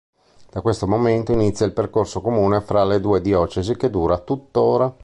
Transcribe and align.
Da 0.49 0.61
questo 0.61 0.87
momento 0.87 1.31
inizia 1.31 1.63
il 1.67 1.73
percorso 1.73 2.21
comune 2.21 2.59
fra 2.61 2.83
le 2.83 2.99
due 2.99 3.21
diocesi 3.21 3.77
che 3.77 3.91
dura 3.91 4.17
tuttora. 4.17 4.91